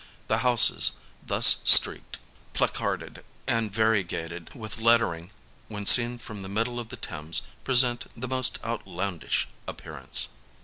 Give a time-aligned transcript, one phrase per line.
[0.29, 2.17] The houses, thus streaked,
[2.55, 5.29] placarded, and variegated with lettering,
[5.67, 10.29] when seen from the middle of the Thames, present the most outlandish ap pearance.